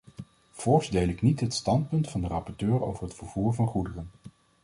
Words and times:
Voorts 0.51 0.89
deel 0.89 1.07
ik 1.07 1.21
niet 1.21 1.39
het 1.39 1.53
standpunt 1.53 2.09
van 2.09 2.21
de 2.21 2.27
rapporteur 2.27 2.81
over 2.83 3.03
het 3.03 3.13
vervoer 3.15 3.53
van 3.53 3.67
goederen. 3.67 4.09